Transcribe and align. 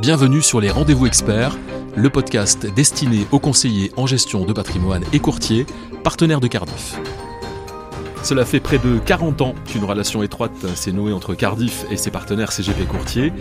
Bienvenue 0.00 0.42
sur 0.42 0.60
les 0.60 0.70
Rendez-vous 0.70 1.06
Experts, 1.06 1.58
le 1.96 2.08
podcast 2.08 2.72
destiné 2.72 3.26
aux 3.32 3.40
conseillers 3.40 3.90
en 3.96 4.06
gestion 4.06 4.44
de 4.44 4.52
patrimoine 4.52 5.02
et 5.12 5.18
courtiers, 5.18 5.66
partenaires 6.04 6.38
de 6.38 6.46
Cardiff. 6.46 6.96
Cela 8.22 8.44
fait 8.44 8.60
près 8.60 8.78
de 8.78 8.98
40 8.98 9.42
ans 9.42 9.54
qu'une 9.66 9.82
relation 9.82 10.22
étroite 10.22 10.52
s'est 10.76 10.92
nouée 10.92 11.12
entre 11.12 11.34
Cardiff 11.34 11.84
et 11.90 11.96
ses 11.96 12.12
partenaires 12.12 12.52
CGP 12.52 12.84
Courtiers. 12.86 13.32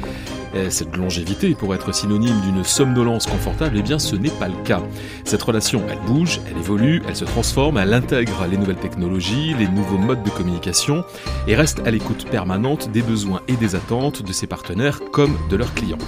cette 0.70 0.98
longévité 0.98 1.54
pourrait 1.54 1.78
être 1.78 1.94
synonyme 1.94 2.42
d'une 2.42 2.64
somnolence 2.64 3.28
confortable, 3.28 3.76
eh 3.78 3.84
bien 3.84 4.00
ce 4.00 4.16
n'est 4.16 4.32
pas 4.32 4.48
le 4.48 4.58
cas. 4.64 4.82
Cette 5.26 5.44
relation, 5.44 5.84
elle 5.88 6.00
bouge, 6.08 6.42
elle 6.50 6.58
évolue, 6.58 7.04
elle 7.08 7.16
se 7.16 7.26
transforme, 7.26 7.78
elle 7.78 7.94
intègre 7.94 8.48
les 8.50 8.58
nouvelles 8.58 8.78
technologies, 8.78 9.54
les 9.60 9.68
nouveaux 9.68 10.00
modes 10.00 10.24
de 10.24 10.32
communication 10.32 11.04
et 11.48 11.56
reste 11.56 11.86
à 11.86 11.92
l'écoute 11.92 12.26
permanente 12.28 12.90
des 12.92 13.04
besoins 13.04 13.42
et 13.48 13.58
des 13.58 13.76
attentes 13.76 14.24
de 14.24 14.34
ses 14.34 14.48
partenaires 14.48 15.02
comme 15.12 15.38
de 15.52 15.56
leurs 15.56 15.76
clients. 15.76 16.00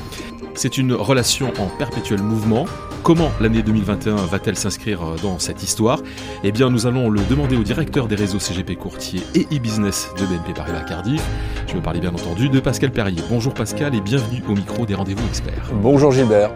C'est 0.61 0.77
une 0.77 0.91
relation 0.91 1.54
en 1.57 1.68
perpétuel 1.68 2.21
mouvement. 2.21 2.65
Comment 3.01 3.31
l'année 3.39 3.63
2021 3.63 4.15
va-t-elle 4.15 4.57
s'inscrire 4.57 5.00
dans 5.23 5.39
cette 5.39 5.63
histoire? 5.63 6.01
Eh 6.43 6.51
bien, 6.51 6.69
nous 6.69 6.86
allons 6.86 7.09
le 7.09 7.21
demander 7.29 7.55
au 7.55 7.63
directeur 7.63 8.09
des 8.09 8.15
réseaux 8.15 8.39
CGP 8.39 8.75
Courtier 8.75 9.21
et 9.36 9.47
e-business 9.55 10.09
de 10.19 10.25
BNP 10.25 10.51
Paribas 10.53 10.81
Cardiff. 10.81 11.23
Je 11.65 11.75
me 11.75 11.81
parlais 11.81 12.01
bien 12.01 12.14
entendu 12.14 12.50
de 12.50 12.59
Pascal 12.59 12.91
Perrier. 12.91 13.23
Bonjour 13.29 13.53
Pascal 13.53 13.95
et 13.95 14.01
bienvenue 14.01 14.43
au 14.50 14.51
micro 14.53 14.86
des 14.86 14.95
rendez-vous 14.95 15.25
experts. 15.29 15.71
Bonjour 15.75 16.11
Gilbert. 16.11 16.51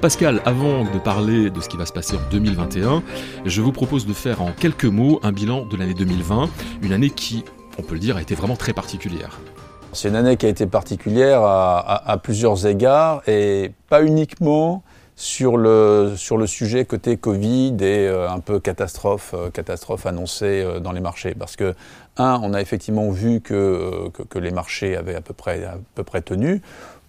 Pascal, 0.00 0.40
avant 0.46 0.84
de 0.84 0.98
parler 0.98 1.50
de 1.50 1.60
ce 1.60 1.68
qui 1.68 1.76
va 1.76 1.84
se 1.84 1.92
passer 1.92 2.16
en 2.16 2.30
2021, 2.30 3.02
je 3.44 3.60
vous 3.60 3.72
propose 3.72 4.06
de 4.06 4.14
faire 4.14 4.40
en 4.40 4.52
quelques 4.52 4.86
mots 4.86 5.20
un 5.22 5.30
bilan 5.30 5.66
de 5.66 5.76
l'année 5.76 5.92
2020, 5.92 6.48
une 6.80 6.92
année 6.94 7.10
qui, 7.10 7.44
on 7.78 7.82
peut 7.82 7.96
le 7.96 8.00
dire, 8.00 8.16
a 8.16 8.22
été 8.22 8.34
vraiment 8.34 8.56
très 8.56 8.72
particulière. 8.72 9.40
C'est 9.94 10.08
une 10.08 10.16
année 10.16 10.38
qui 10.38 10.46
a 10.46 10.48
été 10.48 10.66
particulière 10.66 11.42
à, 11.42 12.18
plusieurs 12.22 12.66
égards 12.66 13.22
et 13.28 13.72
pas 13.90 14.02
uniquement 14.02 14.82
sur 15.16 15.58
le, 15.58 16.14
sur 16.16 16.38
le 16.38 16.46
sujet 16.46 16.86
côté 16.86 17.18
Covid 17.18 17.76
et 17.80 18.08
euh, 18.08 18.30
un 18.30 18.40
peu 18.40 18.58
catastrophe, 18.58 19.34
euh, 19.34 19.50
catastrophe 19.50 20.06
annoncée 20.06 20.62
euh, 20.64 20.80
dans 20.80 20.92
les 20.92 21.02
marchés. 21.02 21.34
Parce 21.38 21.56
que, 21.56 21.74
un, 22.16 22.40
on 22.42 22.54
a 22.54 22.62
effectivement 22.62 23.10
vu 23.10 23.42
que, 23.42 24.08
que, 24.30 24.38
les 24.38 24.50
marchés 24.50 24.96
avaient 24.96 25.14
à 25.14 25.20
peu 25.20 25.34
près, 25.34 25.62
à 25.64 25.76
peu 25.94 26.04
près 26.04 26.22
tenu 26.22 26.62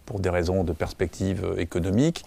pour 0.06 0.20
des 0.20 0.30
raisons 0.30 0.66
de 0.66 0.73
perspective 0.73 1.56
économique, 1.58 2.25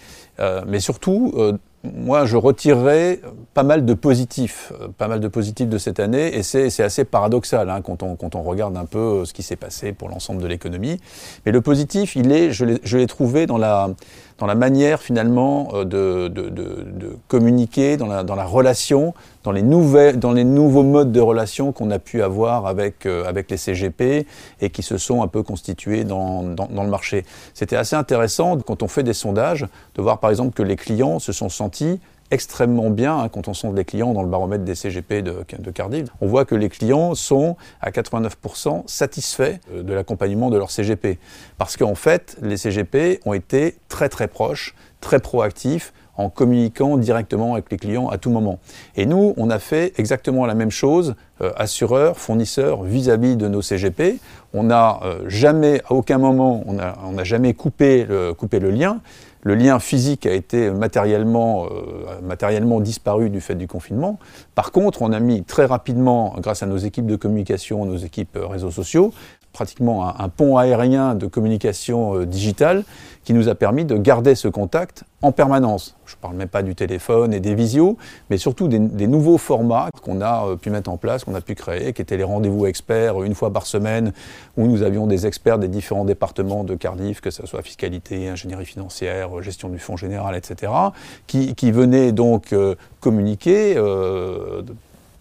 mais 0.67 0.81
surtout 0.81 1.59
moi, 1.95 2.25
je 2.25 2.37
retirerais 2.37 3.21
pas 3.55 3.63
mal 3.63 3.85
de 3.85 3.95
positifs, 3.95 4.73
euh, 4.81 4.89
pas 4.89 5.09
mal 5.09 5.21
de 5.21 5.29
positifs 5.29 5.69
de 5.69 5.79
cette 5.79 6.01
année, 6.01 6.37
et 6.37 6.43
c'est 6.43 6.83
assez 6.83 7.05
paradoxal 7.05 7.71
hein, 7.71 7.81
quand, 7.83 8.03
on, 8.03 8.17
quand, 8.17 8.35
on, 8.35 8.43
regarde 8.43 8.77
un 8.77 8.85
peu 8.85 8.99
euh, 8.99 9.25
ce 9.25 9.33
qui 9.33 9.43
s'est 9.43 9.57
passé 9.57 9.93
pour 9.93 10.09
l'ensemble 10.09 10.43
de 10.43 10.47
l'économie. 10.47 11.01
Mais 11.45 11.53
le 11.53 11.61
positif, 11.61 12.17
il 12.17 12.33
est, 12.33 12.53
je 12.53 12.97
l'ai 12.97 13.07
trouvé 13.07 13.47
dans 13.47 13.59
la, 13.59 13.91
dans 14.39 14.47
la 14.47 14.55
manière 14.55 15.01
finalement 15.01 15.69
euh, 15.73 15.85
de, 15.85 16.29
de, 16.29 16.49
de, 16.49 16.85
de 16.85 17.17
communiquer, 17.29 17.97
dans 17.97 18.07
la, 18.07 18.23
dans 18.23 18.35
la, 18.35 18.45
relation, 18.45 19.15
dans 19.45 19.53
les, 19.53 19.63
nouvelles, 19.63 20.19
dans 20.19 20.33
les 20.33 20.45
nouveaux 20.45 20.83
modes 20.83 21.13
de 21.13 21.21
relation 21.21 21.73
qu'on 21.73 21.91
a 21.91 21.99
pu 21.99 22.23
avoir 22.23 22.67
avec, 22.67 23.07
euh, 23.07 23.25
avec 23.27 23.51
les 23.51 23.57
CGP 23.57 24.27
et 24.61 24.71
qui 24.71 24.83
se 24.83 24.99
sont 24.99 25.23
un 25.23 25.29
peu 25.29 25.43
constitués 25.43 26.05
dans, 26.05 26.43
dans, 26.43 26.67
dans 26.67 26.85
le 26.85 26.91
marché. 26.91 27.25
C'était 27.55 27.77
assez 27.77 27.97
intéressant 27.97 28.59
quand 28.59 28.83
on 28.83 28.89
fait 28.89 29.03
des 29.03 29.15
sondages 29.15 29.67
de 29.95 30.03
voir 30.03 30.19
par 30.19 30.31
exemple 30.31 30.53
que 30.55 30.63
les 30.63 30.77
clients 30.77 31.19
se 31.19 31.33
sont 31.33 31.49
sentis 31.49 32.01
extrêmement 32.31 32.91
bien 32.91 33.19
hein, 33.19 33.29
quand 33.29 33.49
on 33.49 33.55
sonde 33.55 33.77
les 33.77 33.85
clients 33.85 34.13
dans 34.13 34.23
le 34.23 34.29
baromètre 34.29 34.65
des 34.65 34.75
CGP 34.75 35.23
de, 35.23 35.71
Cardiff. 35.73 36.09
On 36.21 36.27
voit 36.27 36.45
que 36.45 36.55
les 36.55 36.69
clients 36.69 37.15
sont 37.15 37.57
à 37.81 37.91
89% 37.91 38.83
satisfaits 38.87 39.59
euh, 39.73 39.83
de 39.83 39.93
l'accompagnement 39.93 40.51
de 40.51 40.59
leur 40.59 40.71
CGP. 40.71 41.19
Parce 41.59 41.77
qu'en 41.77 41.95
fait, 41.95 42.37
les 42.43 42.57
CGP 42.57 43.21
ont 43.25 43.33
été 43.33 43.77
très 43.89 44.09
très 44.09 44.29
proches, 44.29 44.75
très 45.01 45.21
proactifs 45.21 45.93
en 46.19 46.31
communiquant 46.31 46.97
directement 46.97 47.55
avec 47.55 47.71
les 47.71 47.77
clients 47.77 48.09
à 48.09 48.17
tout 48.17 48.31
moment. 48.31 48.59
Et 48.97 49.05
nous, 49.05 49.35
on 49.37 49.51
a 49.51 49.59
fait 49.59 49.93
exactement 49.99 50.47
la 50.47 50.55
même 50.55 50.71
chose, 50.71 51.15
euh, 51.43 51.53
assureurs, 51.57 52.19
fournisseurs, 52.19 52.83
vis-à-vis 52.85 53.37
de 53.37 53.49
nos 53.49 53.61
CGP. 53.61 54.19
On 54.55 54.63
n'a 54.63 55.01
euh, 55.05 55.29
jamais, 55.29 55.83
à 55.83 55.93
aucun 55.93 56.17
moment, 56.17 56.65
on 56.67 57.13
n'a 57.13 57.25
jamais 57.25 57.53
coupé 57.53 58.07
coupé 58.39 58.59
le 58.61 58.71
lien. 58.71 59.01
Le 59.47 59.55
lien 59.55 59.79
physique 59.79 60.27
a 60.27 60.33
été 60.33 60.73
matériellement, 60.73 61.67
euh, 61.67 62.21
matériellement 62.21 62.81
disparu 62.81 63.31
du 63.31 63.41
fait 63.41 63.55
du 63.55 63.69
confinement. 63.69 64.19
Par 64.57 64.73
contre, 64.73 65.03
on 65.03 65.13
a 65.13 65.21
mis 65.21 65.45
très 65.45 65.67
rapidement, 65.67 66.35
grâce 66.39 66.65
à 66.65 66.67
nos 66.67 66.79
équipes 66.79 67.07
de 67.07 67.15
communication, 67.15 67.85
nos 67.85 67.97
équipes 67.97 68.35
euh, 68.35 68.45
réseaux 68.49 68.73
sociaux, 68.73 69.15
pratiquement 69.57 70.21
un, 70.21 70.29
pont 70.29 70.59
aérien 70.59 71.15
de 71.15 71.27
communication 71.27 72.15
euh, 72.15 72.27
digitale 72.27 72.85
qui 73.25 73.33
nous 73.33 73.49
a 73.49 73.55
permis 73.55 73.87
de 73.87 73.97
garder 73.97 74.35
ce 74.35 74.49
contact 74.49 75.05
en 75.23 75.33
permanence. 75.33 75.97
Je 76.05 76.15
ne 76.15 76.21
parle 76.21 76.37
même 76.37 76.49
pas 76.49 76.63
du 76.63 76.75
téléphone 76.75 77.33
et 77.33 77.41
des 77.41 77.55
visios, 77.55 77.97
mais 78.29 78.37
surtout 78.37 78.69
des, 78.69 78.79
nouveaux 78.79 79.39
formats 79.39 79.89
qu'on 80.03 80.21
a 80.21 80.47
euh, 80.47 80.57
pu 80.57 80.69
mettre 80.69 80.91
en 80.91 80.99
place, 80.99 81.25
qu'on 81.25 81.35
a 81.35 81.41
pu 81.41 81.55
créer, 81.55 81.95
qui 81.95 82.03
étaient 82.03 82.19
les 82.19 82.23
rendez-vous 82.23 82.67
experts 82.67 83.23
une 83.23 83.35
fois 83.35 83.51
par 83.51 83.65
semaine, 83.67 84.13
où 84.59 84.67
nous 84.67 84.83
avions 84.83 85.07
des 85.07 85.27
experts 85.27 85.59
des 85.59 85.69
différents 85.69 86.05
départements 86.05 86.63
de 86.63 86.75
Cardiff, 86.75 87.23
que 87.23 87.31
ce 87.31 87.47
soit 87.47 87.63
fiscalité, 87.63 88.29
ingénierie 88.29 88.67
financière, 88.67 89.43
gestion 89.43 89.71
du 89.71 89.79
fonds 89.79 89.97
général, 89.97 90.37
etc., 90.37 90.71
qui, 91.27 91.71
venaient 91.73 92.13
donc 92.13 92.53
euh, 92.53 92.75
communiquer 93.01 93.77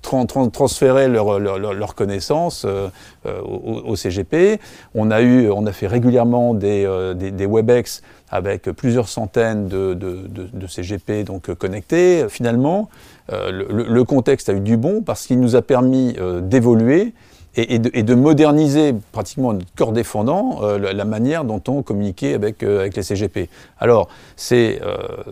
transférer 0.06 1.08
leurs 1.08 1.40
leur, 1.40 1.96
connaissances 1.96 2.66
euh, 2.66 2.88
euh, 3.26 3.42
au, 3.42 3.96
CGP. 3.96 4.60
On 4.94 5.12
a, 5.12 5.22
eu, 5.22 5.50
on 5.50 5.66
a 5.66 5.72
fait 5.72 5.88
régulièrement 5.88 6.54
des, 6.54 6.86
euh, 6.86 7.14
WebEx 7.48 8.02
avec 8.30 8.64
plusieurs 8.72 9.08
centaines 9.08 9.68
de, 9.68 9.94
de, 9.94 10.68
CGP 10.68 11.24
donc, 11.24 11.54
connectés. 11.56 12.26
Finalement, 12.30 12.90
le, 13.32 14.04
contexte 14.04 14.50
a 14.50 14.54
eu 14.54 14.60
du 14.60 14.78
bon 14.78 15.02
parce 15.02 15.26
qu'il 15.28 15.40
nous 15.40 15.56
a 15.56 15.62
permis 15.62 16.16
d'évoluer 16.42 17.14
et, 17.56 17.80
de, 17.80 18.16
moderniser 18.16 18.94
pratiquement 19.12 19.54
notre 19.54 19.74
corps 19.76 19.92
défendant 19.92 20.62
la, 20.78 21.06
manière 21.06 21.46
dont 21.46 21.62
on 21.68 21.84
communiquait 21.84 22.34
avec, 22.34 22.64
avec 22.64 22.96
les 22.96 23.04
CGP. 23.04 23.50
Alors, 23.80 24.10
c'est, 24.36 24.82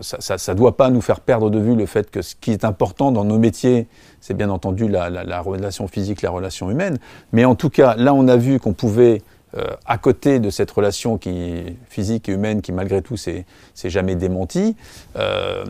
ça 0.00 0.52
ne 0.52 0.58
doit 0.58 0.76
pas 0.76 0.90
nous 0.90 1.00
faire 1.00 1.20
perdre 1.20 1.50
de 1.50 1.58
vue 1.58 1.74
le 1.74 1.86
fait 1.86 2.10
que 2.10 2.22
ce 2.22 2.34
qui 2.40 2.52
est 2.52 2.64
important 2.64 3.12
dans 3.12 3.24
nos 3.24 3.38
métiers, 3.38 3.86
c'est 4.20 4.34
bien 4.34 4.48
entendu 4.48 4.88
la, 4.88 5.40
relation 5.40 5.86
physique, 5.86 6.22
la 6.22 6.30
relation 6.30 6.70
humaine. 6.70 6.98
Mais 7.32 7.44
en 7.44 7.54
tout 7.54 7.68
cas, 7.68 7.94
là, 7.96 8.14
on 8.14 8.26
a 8.26 8.36
vu 8.36 8.58
qu'on 8.58 8.72
pouvait, 8.72 9.20
euh, 9.56 9.66
à 9.84 9.98
côté 9.98 10.38
de 10.38 10.48
cette 10.48 10.70
relation 10.70 11.18
qui, 11.18 11.76
physique 11.88 12.28
et 12.28 12.32
humaine 12.32 12.62
qui, 12.62 12.72
malgré 12.72 13.02
tout, 13.02 13.16
c'est 13.16 13.44
jamais 13.84 14.14
démenti, 14.14 14.76
euh, 15.16 15.64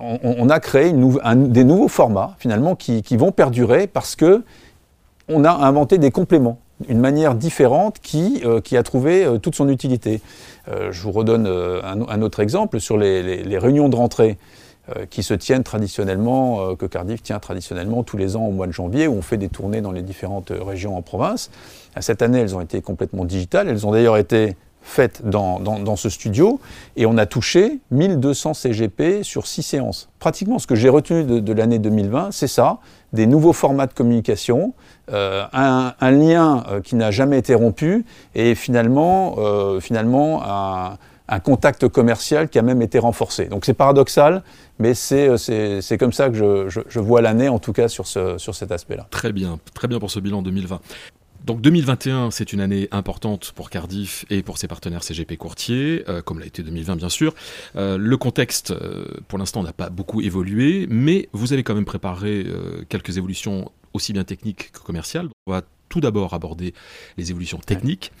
on, 0.00 0.48
a 0.48 0.58
créé 0.58 0.92
des 0.92 1.64
nouveaux 1.64 1.88
formats, 1.88 2.34
finalement, 2.38 2.74
qui, 2.74 3.16
vont 3.16 3.30
perdurer 3.30 3.86
parce 3.86 4.16
que 4.16 4.42
on 5.30 5.44
a 5.44 5.52
inventé 5.52 5.98
des 5.98 6.10
compléments 6.10 6.58
une 6.88 6.98
manière 6.98 7.34
différente 7.34 7.98
qui, 8.00 8.40
euh, 8.44 8.60
a 8.72 8.82
trouvé 8.82 9.26
toute 9.42 9.54
son 9.54 9.68
utilité. 9.68 10.22
je 10.68 11.02
vous 11.02 11.12
redonne 11.12 11.46
un, 11.46 12.22
autre 12.22 12.40
exemple 12.40 12.80
sur 12.80 12.96
les 12.96 13.58
réunions 13.58 13.88
de 13.88 13.96
rentrée. 13.96 14.38
Euh, 14.96 15.04
qui 15.06 15.22
se 15.22 15.34
tiennent 15.34 15.62
traditionnellement, 15.62 16.70
euh, 16.70 16.74
que 16.74 16.86
Cardiff 16.86 17.22
tient 17.22 17.38
traditionnellement 17.38 18.02
tous 18.02 18.16
les 18.16 18.34
ans 18.34 18.46
au 18.46 18.50
mois 18.50 18.66
de 18.66 18.72
janvier, 18.72 19.06
où 19.06 19.12
on 19.12 19.22
fait 19.22 19.36
des 19.36 19.48
tournées 19.48 19.82
dans 19.82 19.92
les 19.92 20.02
différentes 20.02 20.50
régions 20.50 20.96
en 20.96 21.02
province. 21.02 21.50
Cette 22.00 22.22
année, 22.22 22.40
elles 22.40 22.56
ont 22.56 22.60
été 22.60 22.80
complètement 22.80 23.24
digitales. 23.24 23.68
Elles 23.68 23.86
ont 23.86 23.92
d'ailleurs 23.92 24.16
été 24.16 24.56
faites 24.82 25.28
dans, 25.28 25.60
dans, 25.60 25.96
ce 25.96 26.08
studio 26.08 26.60
et 26.96 27.06
on 27.06 27.18
a 27.18 27.26
touché 27.26 27.80
1200 27.90 28.54
CGP 28.54 29.22
sur 29.22 29.46
6 29.46 29.62
séances. 29.62 30.08
Pratiquement 30.18 30.58
ce 30.58 30.66
que 30.66 30.74
j'ai 30.74 30.88
retenu 30.88 31.24
de, 31.40 31.52
l'année 31.52 31.78
2020, 31.78 32.30
c'est 32.32 32.46
ça, 32.46 32.78
des 33.12 33.26
nouveaux 33.26 33.52
formats 33.52 33.86
de 33.86 33.92
communication, 33.92 34.74
euh, 35.12 35.44
un, 35.52 36.10
lien 36.10 36.64
qui 36.82 36.96
n'a 36.96 37.10
jamais 37.10 37.38
été 37.38 37.54
rompu 37.54 38.04
et 38.34 38.54
finalement, 38.54 39.36
finalement 39.80 40.42
un, 40.44 40.98
contact 41.44 41.86
commercial 41.86 42.48
qui 42.48 42.58
a 42.58 42.62
même 42.62 42.82
été 42.82 42.98
renforcé. 42.98 43.44
Donc 43.44 43.64
c'est 43.64 43.74
paradoxal, 43.74 44.42
mais 44.80 44.94
c'est 44.94 45.28
euh, 45.28 45.96
comme 45.98 46.12
ça 46.12 46.28
que 46.28 46.34
je, 46.34 46.80
je, 46.88 47.00
vois 47.00 47.20
l'année, 47.20 47.48
en 47.48 47.60
tout 47.60 47.72
cas 47.72 47.86
sur, 47.86 48.06
ce, 48.06 48.38
sur 48.38 48.54
cet 48.56 48.72
aspect-là. 48.72 49.06
Très 49.10 49.30
bien, 49.30 49.60
très 49.74 49.86
bien 49.86 50.00
pour 50.00 50.10
ce 50.10 50.18
bilan 50.18 50.42
2020. 50.42 50.80
Donc 51.44 51.60
2021, 51.60 52.30
c'est 52.30 52.52
une 52.52 52.60
année 52.60 52.88
importante 52.90 53.52
pour 53.52 53.70
Cardiff 53.70 54.24
et 54.30 54.42
pour 54.42 54.58
ses 54.58 54.68
partenaires 54.68 55.02
CGP 55.02 55.36
Courtier, 55.36 56.04
euh, 56.08 56.22
comme 56.22 56.38
l'a 56.38 56.46
été 56.46 56.62
2020 56.62 56.96
bien 56.96 57.08
sûr. 57.08 57.34
Euh, 57.76 57.96
le 57.96 58.16
contexte, 58.16 58.74
pour 59.28 59.38
l'instant, 59.38 59.62
n'a 59.62 59.72
pas 59.72 59.90
beaucoup 59.90 60.20
évolué, 60.20 60.86
mais 60.90 61.28
vous 61.32 61.52
avez 61.52 61.62
quand 61.62 61.74
même 61.74 61.84
préparé 61.84 62.46
quelques 62.88 63.16
évolutions 63.16 63.70
aussi 63.92 64.12
bien 64.12 64.24
techniques 64.24 64.72
que 64.72 64.80
commerciales. 64.80 65.28
On 65.46 65.52
va 65.52 65.62
tout 65.88 66.00
d'abord 66.00 66.34
aborder 66.34 66.74
les 67.16 67.30
évolutions 67.30 67.58
techniques 67.58 68.12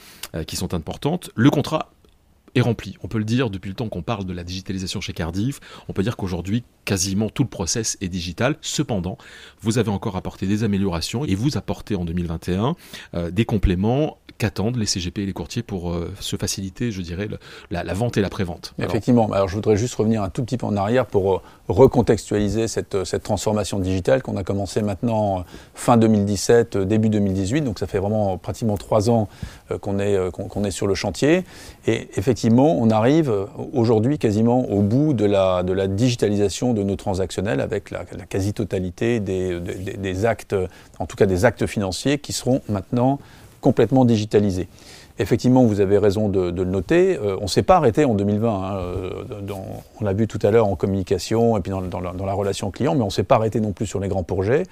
qui 0.46 0.56
sont 0.56 0.74
importantes. 0.74 1.30
Le 1.34 1.50
contrat 1.50 1.92
est 2.54 2.60
rempli. 2.60 2.96
On 3.02 3.08
peut 3.08 3.18
le 3.18 3.24
dire 3.24 3.50
depuis 3.50 3.68
le 3.68 3.74
temps 3.74 3.88
qu'on 3.88 4.02
parle 4.02 4.24
de 4.24 4.32
la 4.32 4.44
digitalisation 4.44 5.00
chez 5.00 5.12
Cardiff. 5.12 5.60
On 5.88 5.92
peut 5.92 6.02
dire 6.02 6.16
qu'aujourd'hui, 6.16 6.64
quasiment 6.84 7.28
tout 7.28 7.42
le 7.42 7.48
process 7.48 7.96
est 8.00 8.08
digital. 8.08 8.56
Cependant, 8.60 9.16
vous 9.60 9.78
avez 9.78 9.90
encore 9.90 10.16
apporté 10.16 10.46
des 10.46 10.64
améliorations 10.64 11.24
et 11.24 11.34
vous 11.34 11.56
apportez 11.56 11.94
en 11.94 12.04
2021 12.04 12.74
euh, 13.14 13.30
des 13.30 13.44
compléments 13.44 14.18
qu'attendent 14.38 14.76
les 14.76 14.86
CGP 14.86 15.22
et 15.22 15.26
les 15.26 15.32
courtiers 15.32 15.62
pour 15.62 15.92
euh, 15.92 16.12
se 16.18 16.36
faciliter, 16.36 16.90
je 16.90 17.02
dirais, 17.02 17.28
la, 17.70 17.94
vente 17.94 18.16
et 18.16 18.22
la 18.22 18.30
prévente. 18.30 18.74
Effectivement. 18.78 19.30
Alors, 19.32 19.48
je 19.48 19.54
voudrais 19.54 19.76
juste 19.76 19.94
revenir 19.94 20.22
un 20.22 20.30
tout 20.30 20.42
petit 20.42 20.56
peu 20.56 20.66
en 20.66 20.76
arrière 20.76 21.04
pour 21.04 21.34
euh, 21.34 21.40
recontextualiser 21.68 22.66
cette, 22.66 22.96
transformation 23.22 23.78
digitale 23.78 24.22
qu'on 24.22 24.36
a 24.36 24.42
commencé 24.42 24.80
maintenant 24.80 25.44
fin 25.74 25.98
2017, 25.98 26.78
début 26.78 27.10
2018. 27.10 27.60
Donc, 27.62 27.78
ça 27.78 27.86
fait 27.86 27.98
vraiment 27.98 28.38
pratiquement 28.38 28.76
trois 28.76 29.10
ans 29.10 29.28
qu'on 29.82 29.98
est, 29.98 30.32
qu'on 30.32 30.64
est 30.64 30.70
sur 30.70 30.86
le 30.86 30.94
chantier. 30.94 31.44
Et 31.86 32.08
effectivement, 32.16 32.39
on 32.48 32.90
arrive 32.90 33.32
aujourd'hui 33.72 34.18
quasiment 34.18 34.68
au 34.70 34.82
bout 34.82 35.12
de 35.14 35.24
la, 35.24 35.62
digitalisation 35.88 36.72
de 36.72 36.82
nos 36.82 36.96
transactionnels 36.96 37.60
avec 37.60 37.90
la, 37.90 38.04
quasi-totalité 38.28 39.20
des, 39.20 40.24
actes, 40.24 40.56
en 40.98 41.06
tout 41.06 41.16
cas 41.16 41.26
des 41.26 41.44
actes 41.44 41.66
financiers 41.66 42.18
qui 42.18 42.32
seront 42.32 42.60
maintenant 42.68 43.18
complètement 43.60 44.04
digitalisés. 44.04 44.68
Effectivement, 45.20 45.64
vous 45.64 45.80
avez 45.80 45.98
raison 45.98 46.30
de, 46.30 46.50
le 46.50 46.64
noter. 46.64 47.18
Euh, 47.18 47.36
on 47.40 47.42
ne 47.42 47.48
s'est 47.48 47.62
pas 47.62 47.76
arrêté 47.76 48.06
en 48.06 48.14
2020. 48.14 48.48
Hein, 48.48 48.76
euh, 48.78 49.10
on 50.00 50.04
l'a 50.04 50.14
vu 50.14 50.26
tout 50.26 50.38
à 50.42 50.50
l'heure 50.50 50.66
en 50.66 50.76
communication 50.76 51.58
et 51.58 51.60
puis 51.60 51.70
dans, 51.70 52.00
la, 52.00 52.32
relation 52.32 52.70
client, 52.70 52.94
mais 52.94 53.02
on 53.02 53.06
ne 53.06 53.10
s'est 53.10 53.22
pas 53.22 53.34
arrêté 53.34 53.60
non 53.60 53.72
plus 53.72 53.84
sur 53.84 54.00
les 54.00 54.08
grands 54.08 54.22
projets 54.22 54.62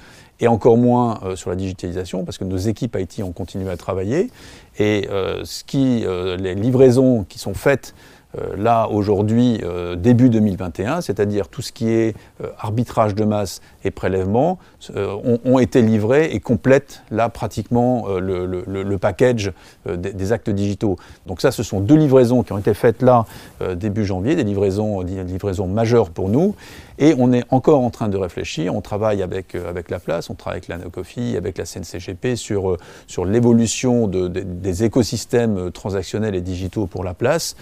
et 0.40 0.48
encore 0.48 0.78
moins 0.78 1.20
euh, 1.22 1.36
sur 1.36 1.50
la 1.50 1.56
digitalisation 1.56 2.24
parce 2.24 2.38
que 2.38 2.44
nos 2.44 2.56
équipes 2.56 2.96
IT 2.98 3.22
ont 3.22 3.32
continué 3.32 3.70
à 3.70 3.76
travailler. 3.76 4.30
Et 4.78 5.08
ce 5.42 5.64
qui, 5.64 6.06
les 6.06 6.54
livraisons 6.54 7.24
qui 7.28 7.40
sont 7.40 7.52
faites 7.52 7.94
là 8.56 8.88
aujourd'hui 8.88 9.60
euh, 9.62 9.96
début 9.96 10.28
2021, 10.28 11.00
c'est-à-dire 11.00 11.48
tout 11.48 11.62
ce 11.62 11.72
qui 11.72 11.90
est 11.90 12.14
euh, 12.42 12.48
arbitrage 12.58 13.14
de 13.14 13.24
masse 13.24 13.60
et 13.84 13.90
prélèvement, 13.90 14.58
ont, 14.94 15.58
été 15.58 15.82
livrés 15.82 16.30
et 16.32 16.40
complètent 16.40 17.02
là 17.10 17.28
pratiquement 17.28 18.06
le, 18.18 18.96
package 18.96 19.52
des, 19.86 20.32
actes 20.32 20.50
digitaux. 20.50 20.96
Donc 21.26 21.40
ça, 21.40 21.50
ce 21.50 21.62
sont 21.62 21.80
deux 21.80 21.96
livraisons 21.96 22.42
qui 22.42 22.52
ont 22.52 22.58
été 22.58 22.74
faites 22.74 23.02
là 23.02 23.24
début 23.76 24.04
janvier, 24.04 24.36
des 24.36 24.44
livraisons, 24.44 25.02
des 25.02 25.24
livraisons 25.24 25.66
majeures 25.66 26.10
pour 26.10 26.28
nous. 26.28 26.54
Et 26.98 27.14
on 27.16 27.32
est 27.32 27.44
encore 27.50 27.80
en 27.80 27.90
train 27.90 28.08
de 28.08 28.16
réfléchir, 28.16 28.74
on 28.74 28.80
travaille 28.80 29.22
avec, 29.22 29.54
euh, 29.54 29.68
avec 29.68 29.88
la 29.88 30.00
place, 30.00 30.30
on 30.30 30.34
travaille 30.34 30.58
avec 30.58 30.68
la 30.68 30.78
NOCOFI, 30.78 31.36
avec 31.36 31.56
la 31.56 31.64
CNCGP 31.64 32.34
sur, 32.34 32.70
euh, 32.70 32.76
sur 33.06 33.24
l'évolution 33.24 34.08
de, 34.08 34.26
des 34.26 34.82
écosystèmes 34.82 35.58
euh, 35.58 35.70
transactionnels 35.70 36.34
et 36.34 36.40
digitaux 36.40 36.86
pour 36.86 37.04
la 37.04 37.14
place. 37.14 37.54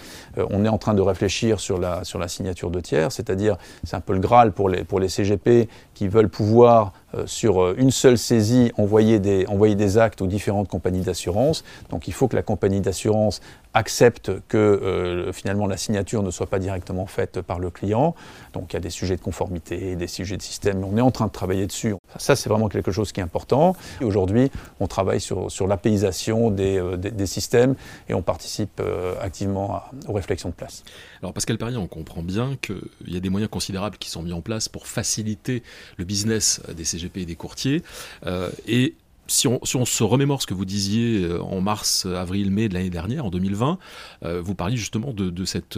Est 0.65 0.69
en 0.69 0.77
train 0.77 0.93
de 0.93 1.01
réfléchir 1.01 1.59
sur 1.59 1.79
la, 1.79 2.03
signature 2.27 2.69
de 2.69 2.79
tiers, 2.79 3.11
c'est-à-dire 3.11 3.57
c'est 3.83 3.95
un 3.95 4.01
peu 4.01 4.13
le 4.13 4.19
Graal 4.19 4.51
pour 4.51 4.69
les 4.69 5.09
CGP 5.09 5.69
qui 5.97 6.07
veulent 6.07 6.29
pouvoir 6.29 6.93
euh, 7.15 7.25
sur 7.25 7.63
euh, 7.63 7.73
une 7.77 7.89
seule 7.89 8.17
saisie 8.17 8.71
envoyer 8.77 9.19
des, 9.19 9.47
envoyer 9.47 9.75
des 9.75 9.97
actes 9.97 10.21
aux 10.21 10.27
différentes 10.27 10.67
compagnies 10.67 11.01
d'assurance. 11.01 11.63
Donc 11.89 12.09
il 12.09 12.13
faut 12.13 12.27
que 12.27 12.35
la 12.35 12.43
compagnie 12.43 12.81
d'assurance 12.81 13.39
accepte 13.73 14.31
que 14.47 14.57
euh, 14.57 15.31
finalement 15.31 15.67
la 15.67 15.77
signature 15.77 16.21
ne 16.21 16.31
soit 16.31 16.47
pas 16.47 16.59
directement 16.59 17.05
faite 17.05 17.41
par 17.41 17.59
le 17.59 17.69
client. 17.69 18.13
Donc 18.53 18.73
il 18.73 18.75
y 18.75 18.77
a 18.77 18.81
des 18.81 18.89
sujets 18.89 19.15
de 19.15 19.21
conformité, 19.21 19.95
des 19.95 20.07
sujets 20.07 20.35
de 20.35 20.41
système, 20.41 20.83
on 20.83 20.97
est 20.97 21.01
en 21.01 21.11
train 21.11 21.27
de 21.27 21.31
travailler 21.31 21.65
dessus. 21.65 21.95
Ça 22.17 22.35
c'est 22.35 22.49
vraiment 22.49 22.67
quelque 22.67 22.91
chose 22.91 23.11
qui 23.11 23.21
est 23.21 23.23
important. 23.23 23.75
Aujourd'hui 24.01 24.51
on 24.79 24.87
travaille 24.87 25.21
sur, 25.21 25.49
sur 25.49 25.65
l'apéisation 25.65 26.51
des, 26.51 26.81
des, 26.97 27.25
systèmes 27.25 27.75
et 28.09 28.13
on 28.13 28.21
participe 28.21 28.81
activement 29.21 29.81
aux 30.07 30.13
réflexions 30.13 30.49
de 30.49 30.55
place. 30.55 30.83
Alors 31.21 31.33
Pascal 31.33 31.57
Perrier, 31.57 31.77
on 31.77 31.87
comprend 31.87 32.21
bien 32.21 32.57
qu'il 32.61 32.77
y 33.07 33.17
a 33.17 33.19
des 33.19 33.29
moyens 33.29 33.49
considérables 33.49 33.97
qui 33.97 34.09
sont 34.09 34.23
mis 34.23 34.33
en 34.33 34.41
place 34.41 34.69
pour 34.69 34.87
faciliter 34.87 35.63
le 35.97 36.05
business 36.05 36.61
des 36.75 36.83
CGP 36.83 37.21
et 37.21 37.25
des 37.25 37.35
courtiers. 37.35 37.83
Euh, 38.25 38.49
et 38.67 38.95
si 39.29 39.45
on, 39.45 39.59
se 39.65 40.03
remémore 40.03 40.41
ce 40.41 40.47
que 40.47 40.53
vous 40.53 40.63
disiez 40.63 41.25
euh, 41.25 41.41
en 41.41 41.59
mars, 41.59 42.05
avril, 42.05 42.49
mai 42.49 42.69
de 42.69 42.73
l'année 42.73 42.89
dernière, 42.89 43.25
en 43.25 43.29
2020, 43.29 43.77
euh, 44.23 44.41
vous 44.41 44.55
parliez 44.55 44.77
justement 44.77 45.11
de, 45.11 45.43
cette, 45.43 45.77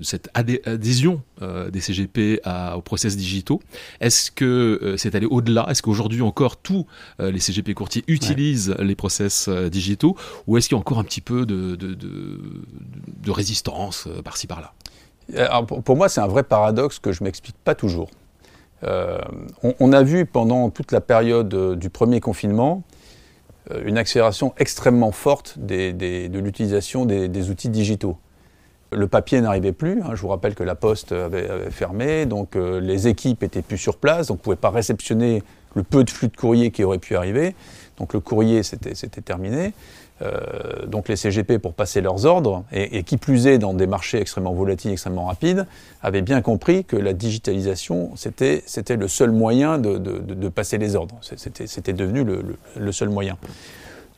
cette, 0.00 0.30
adhésion 0.34 1.20
des 1.40 1.80
CGP 1.80 2.40
à, 2.44 2.78
aux 2.78 2.82
process 2.82 3.16
digitaux. 3.16 3.60
Est-ce 4.00 4.30
que 4.30 4.94
c'est 4.96 5.16
allé 5.16 5.26
au-delà? 5.26 5.66
Est-ce 5.68 5.82
qu'aujourd'hui 5.82 6.22
encore 6.22 6.58
tous 6.58 6.86
les 7.18 7.40
CGP 7.40 7.74
courtiers 7.74 8.04
utilisent 8.06 8.76
les 8.78 8.94
process 8.94 9.48
digitaux? 9.48 10.16
Ou 10.46 10.56
est-ce 10.56 10.68
qu'il 10.68 10.76
y 10.76 10.78
a 10.78 10.80
encore 10.80 11.00
un 11.00 11.04
petit 11.04 11.20
peu 11.20 11.44
de, 11.44 11.74
de 11.74 13.30
résistance 13.30 14.08
par-ci 14.24 14.46
par-là? 14.46 14.72
Pour 15.84 15.96
moi, 15.96 16.08
c'est 16.08 16.20
un 16.20 16.28
vrai 16.28 16.44
paradoxe 16.44 17.00
que 17.00 17.12
je 17.12 17.22
ne 17.22 17.26
m'explique 17.26 17.56
pas 17.64 17.74
toujours. 17.74 18.10
Euh, 18.84 19.18
on, 19.80 19.92
a 19.92 20.02
vu 20.02 20.26
pendant 20.26 20.68
toute 20.70 20.92
la 20.92 21.00
période 21.00 21.52
euh, 21.54 21.76
du 21.76 21.88
premier 21.88 22.20
confinement 22.20 22.82
euh, 23.70 23.82
une 23.86 23.96
accélération 23.96 24.52
extrêmement 24.58 25.12
forte 25.12 25.58
de 25.58 26.38
l'utilisation 26.38 27.06
des, 27.06 27.50
outils 27.50 27.70
digitaux. 27.70 28.18
Le 28.92 29.08
papier 29.08 29.40
n'arrivait 29.40 29.72
plus. 29.72 30.02
Hein. 30.02 30.10
je 30.14 30.20
vous 30.20 30.28
rappelle 30.28 30.54
que 30.54 30.62
la 30.62 30.74
poste 30.74 31.12
avait, 31.12 31.70
fermé, 31.70 32.26
donc 32.26 32.54
les 32.54 33.08
équipes 33.08 33.42
étaient 33.42 33.62
plus 33.62 33.78
sur 33.78 33.96
place, 33.96 34.30
on 34.30 34.34
ne 34.34 34.38
pouvait 34.38 34.56
pas 34.56 34.70
réceptionner 34.70 35.42
le 35.74 35.82
peu 35.82 36.04
de 36.04 36.10
flux 36.10 36.28
de 36.28 36.36
courrier 36.36 36.70
qui 36.70 36.84
aurait 36.84 36.98
pu 36.98 37.16
arriver. 37.16 37.56
Donc 37.98 38.14
le 38.14 38.20
courrier, 38.20 38.62
c'était 38.62 38.94
terminé. 39.22 39.72
Euh, 40.22 40.86
donc 40.86 41.08
les 41.08 41.16
CGP 41.16 41.58
pour 41.58 41.74
passer 41.74 42.00
leurs 42.00 42.24
ordres, 42.24 42.64
et, 42.72 43.02
qui 43.02 43.18
plus 43.18 43.46
est 43.46 43.58
dans 43.58 43.74
des 43.74 43.86
marchés 43.86 44.18
extrêmement 44.18 44.54
volatiles, 44.54 44.92
extrêmement 44.92 45.26
rapides, 45.26 45.66
avaient 46.02 46.22
bien 46.22 46.40
compris 46.40 46.84
que 46.84 46.96
la 46.96 47.12
digitalisation, 47.12 48.12
c'était 48.14 48.62
le 48.96 49.08
seul 49.08 49.30
moyen 49.30 49.78
de, 49.78 50.48
passer 50.48 50.78
les 50.78 50.96
ordres. 50.96 51.16
C'était 51.20 51.92
devenu 51.92 52.24
le, 52.76 52.92
seul 52.92 53.10
moyen. 53.10 53.36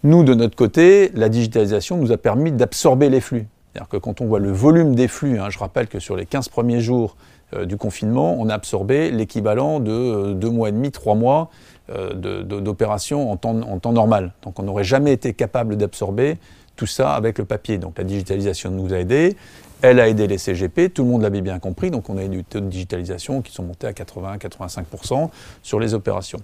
Nous, 0.05 0.23
de 0.23 0.35
notre 0.35 0.55
côté, 0.55 1.11
la 1.15 1.29
digitalisation 1.29 1.97
nous 1.97 2.13
a 2.13 2.17
permis 2.17 2.53
d'absorber 2.53 3.11
les 3.11 3.21
flux. 3.21 3.47
C'est-à-dire 3.73 3.89
que 3.89 3.97
quand 3.97 4.21
on 4.21 4.27
voit 4.27 4.39
le 4.39 4.53
volume 4.53 4.95
des 4.95 5.09
flux, 5.09 5.41
hein, 5.41 5.51
je 5.51 5.59
rappelle 5.59 5.89
que 5.89 5.99
sur 5.99 6.17
les 6.17 6.27
15 6.27 6.49
premiers 6.49 6.81
jours 6.81 7.17
euh, 7.55 7.65
du 7.65 7.77
confinement, 7.77 8.37
on 8.39 8.49
a 8.49 8.55
absorbé 8.55 9.11
l'équivalent 9.11 9.81
de 9.81 9.91
euh, 9.91 10.35
deux 10.35 10.51
mois 10.51 10.69
et 10.69 10.73
demi, 10.73 10.91
trois 10.91 11.15
mois 11.15 11.51
d'opérations 11.89 13.31
en 13.31 13.37
temps, 13.37 13.93
normal. 13.93 14.33
Donc 14.43 14.59
on 14.59 14.63
n'aurait 14.63 14.85
jamais 14.85 15.13
été 15.13 15.33
capable 15.33 15.77
d'absorber 15.77 16.37
tout 16.77 16.87
ça 16.87 17.15
avec 17.15 17.39
le 17.39 17.45
papier. 17.45 17.79
Donc 17.79 17.99
la 17.99 18.05
digitalisation 18.05 18.71
nous 18.71 18.93
a 18.93 18.99
aidés, 18.99 19.37
elle 19.83 20.01
a 20.01 20.09
aidé 20.09 20.27
les 20.27 20.39
CGP, 20.39 20.91
tout 20.93 21.05
le 21.05 21.11
monde 21.11 21.23
l'avait 21.23 21.41
bien 21.41 21.59
compris, 21.59 21.91
donc 21.91 22.09
on 22.11 22.19
a 22.19 22.25
eu 22.25 22.29
des 22.29 22.45
taux 22.45 22.61
de 22.61 22.67
digitalisation 22.67 23.43
qui 23.43 23.53
sont 23.53 23.63
montés 23.63 23.87
à 23.87 23.93
80-85% 23.93 25.31
sur 25.63 25.81
les 25.81 25.95
opérations. 25.95 26.41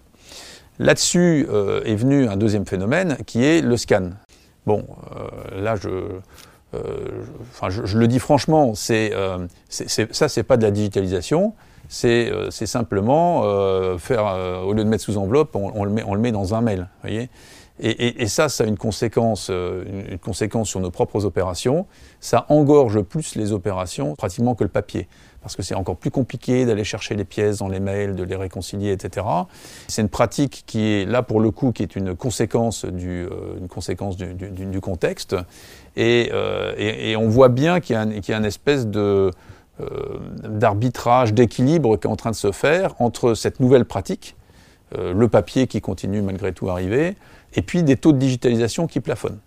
Là-dessus 0.79 1.47
euh, 1.51 1.83
est 1.85 1.95
venu 1.95 2.29
un 2.29 2.37
deuxième 2.37 2.67
phénomène 2.67 3.17
qui 3.27 3.45
est 3.45 3.61
le 3.61 3.77
scan. 3.77 4.11
Bon, 4.67 4.85
euh, 5.15 5.63
là 5.63 5.77
je, 5.77 6.19
je, 7.69 7.99
le 7.99 8.09
dis 8.09 8.19
franchement, 8.19 8.75
ça 8.75 8.95
c'est 9.69 10.43
pas 10.43 10.57
de 10.57 10.63
la 10.63 10.71
digitalisation, 10.71 11.55
c'est 11.89 12.67
simplement 12.67 13.43
faire, 13.99 14.65
au 14.67 14.73
lieu 14.73 14.85
de 14.85 14.89
mettre 14.89 15.05
sous 15.05 15.17
enveloppe, 15.19 15.55
on, 15.55 15.85
le, 15.85 15.91
met, 15.91 16.03
on 16.05 16.15
le 16.15 16.21
met 16.21 16.33
dans 16.33 16.55
un 16.55 16.61
mail. 16.61 16.89
Voyez 17.03 17.29
et, 17.81 18.29
ça, 18.29 18.49
ça 18.49 18.63
a 18.63 18.67
une 18.69 18.77
conséquence, 18.77 19.49
une 19.49 20.19
conséquence 20.19 20.69
sur 20.69 20.79
nos 20.79 20.93
propres 20.93 21.25
opérations. 21.25 21.87
Ça 22.21 22.47
engorge 22.49 23.03
plus 23.03 23.35
les 23.35 23.51
opérations 23.51 24.15
pratiquement 24.15 24.55
que 24.55 24.63
le 24.63 24.71
papier, 24.71 25.09
parce 25.43 25.57
que 25.57 25.63
c'est 25.63 25.75
encore 25.75 25.97
plus 25.97 26.13
compliqué 26.13 26.67
d'aller 26.67 26.85
chercher 26.85 27.17
les 27.17 27.25
pièces 27.25 27.59
dans 27.59 27.67
les 27.67 27.81
mails, 27.81 28.15
de 28.15 28.23
les 28.23 28.37
réconcilier, 28.37 28.93
etc. 28.93 29.27
C'est 29.89 30.03
une 30.03 30.09
pratique 30.09 30.63
qui 30.67 30.87
est 30.87 31.05
là 31.05 31.23
pour 31.23 31.41
le 31.41 31.51
coup, 31.51 31.73
qui 31.73 31.83
est 31.83 31.97
une 31.97 32.15
conséquence 32.15 32.85
du, 32.85 33.27
une 33.59 33.67
conséquence 33.67 34.17
du, 34.17 34.35
du, 34.35 34.81
contexte. 34.81 35.35
Et, 35.97 36.31
et, 36.79 37.17
on 37.17 37.29
voit 37.29 37.49
bien 37.49 37.81
qu'il 37.81 37.97
y, 37.97 38.33
a 38.33 38.37
une 38.37 38.45
espèce 38.45 38.87
de 38.87 39.01
euh, 39.01 39.31
d'arbitrage, 40.45 41.35
d'équilibre 41.35 41.97
qui 41.97 42.07
est 42.07 42.11
en 42.11 42.17
train 42.17 42.31
de 42.31 42.37
se 42.37 42.53
faire 42.53 42.95
entre 43.01 43.35
cette 43.35 43.61
nouvelle 43.61 43.85
pratique, 43.85 44.37
euh, 44.97 45.13
le 45.13 45.29
papier 45.29 45.67
qui 45.67 45.81
continue 45.81 46.23
malgré 46.23 46.53
tout 46.53 46.69
à 46.69 46.73
arriver, 46.73 47.17
et 47.55 47.63
puis 47.63 47.83
des 47.83 47.97
taux 47.97 48.13
de 48.13 48.19
digitalisation 48.19 48.87
qui 48.87 49.01
plafonnent. 49.01 49.39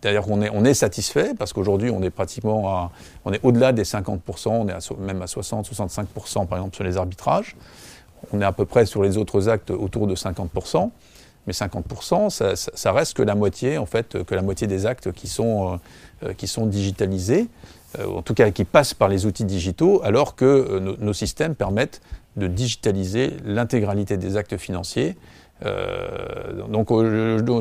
D'ailleurs, 0.00 0.26
on 0.30 0.64
est, 0.64 0.74
satisfait 0.74 1.32
parce 1.36 1.52
qu'aujourd'hui, 1.52 1.90
on 1.90 2.02
est 2.02 2.10
pratiquement 2.10 2.92
au-delà 3.42 3.72
des 3.72 3.82
50%, 3.82 4.48
on 4.48 4.68
est 4.68 5.00
même 5.00 5.22
à 5.22 5.24
60-65% 5.24 6.46
par 6.46 6.58
exemple 6.58 6.76
sur 6.76 6.84
les 6.84 6.96
arbitrages. 6.96 7.56
On 8.32 8.40
est 8.40 8.44
à 8.44 8.52
peu 8.52 8.64
près 8.64 8.86
sur 8.86 9.02
les 9.02 9.16
autres 9.16 9.48
actes 9.48 9.72
autour 9.72 10.06
de 10.06 10.14
50%. 10.14 10.90
Mais 11.48 11.52
50%, 11.52 12.30
ça, 12.54 12.92
reste 12.92 13.16
que 13.16 13.22
la 13.22 13.34
moitié, 13.34 13.76
en 13.78 13.86
fait, 13.86 14.22
que 14.22 14.34
la 14.36 14.42
moitié 14.42 14.68
des 14.68 14.86
actes 14.86 15.10
qui 15.12 15.34
euh, 15.40 16.32
qui 16.34 16.46
sont 16.46 16.66
digitalisés. 16.66 17.48
Euh, 17.98 18.06
en 18.06 18.22
tout 18.22 18.34
cas 18.34 18.50
qui 18.50 18.64
passent 18.64 18.94
par 18.94 19.08
les 19.08 19.24
outils 19.24 19.44
digitaux, 19.44 20.00
alors 20.04 20.36
que 20.36 20.44
euh, 20.44 20.96
nos 20.98 21.12
systèmes 21.12 21.54
permettent 21.54 22.02
de 22.36 22.46
digitaliser 22.46 23.36
l'intégralité 23.44 24.16
des 24.16 24.36
actes 24.36 24.56
financiers 24.56 25.16
donc 26.68 26.90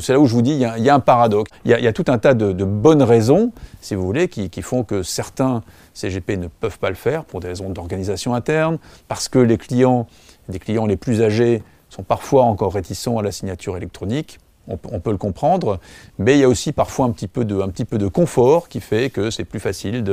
c'est 0.02 0.14
là 0.14 0.20
où 0.20 0.28
je 0.28 0.34
vous 0.34 0.42
dis, 0.42 0.52
il 0.52 0.60
y 0.60 0.90
a, 0.90 0.94
un 0.94 1.00
paradoxe. 1.00 1.50
Il 1.66 1.72
y 1.72 1.88
a, 1.88 1.94
tout 1.94 2.06
un 2.08 2.18
tas 2.18 2.34
de, 2.34 2.64
bonnes 2.64 3.02
raisons, 3.02 3.52
si 3.82 3.96
vous 3.96 4.06
voulez, 4.06 4.28
qui, 4.28 4.50
qui, 4.50 4.62
font 4.62 4.84
que 4.84 5.04
certains 5.04 5.64
CGP 5.94 6.38
ne 6.38 6.48
peuvent 6.48 6.78
pas 6.80 6.90
le 6.90 6.96
faire 6.96 7.26
pour 7.26 7.40
des 7.40 7.48
raisons 7.48 7.70
d'organisation 7.70 8.36
interne, 8.36 8.78
parce 9.08 9.30
que 9.30 9.40
les 9.40 9.58
clients, 9.58 10.08
des 10.48 10.60
clients 10.60 10.86
les 10.86 10.98
plus 10.98 11.24
âgés, 11.24 11.64
sont 11.90 12.04
parfois 12.04 12.44
encore 12.44 12.74
réticents 12.74 13.18
à 13.18 13.24
la 13.24 13.32
signature 13.32 13.78
électronique 13.78 14.40
on, 14.68 15.00
peut 15.00 15.12
le 15.12 15.18
comprendre, 15.18 15.80
mais 16.20 16.36
il 16.36 16.40
y 16.40 16.44
a 16.44 16.50
aussi 16.50 16.72
parfois 16.72 17.06
un 17.06 17.12
petit 17.12 17.28
peu 17.28 17.46
de, 17.46 17.62
de 17.98 18.08
confort 18.08 18.68
qui 18.68 18.82
fait 18.82 19.10
que 19.10 19.30
c'est 19.30 19.46
plus 19.46 19.60
facile 19.60 20.04